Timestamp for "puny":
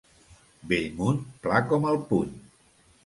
2.09-2.33